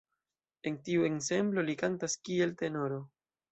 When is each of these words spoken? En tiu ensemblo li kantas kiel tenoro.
En 0.69 0.79
tiu 0.87 1.05
ensemblo 1.09 1.65
li 1.69 1.77
kantas 1.83 2.19
kiel 2.29 2.57
tenoro. 2.65 3.01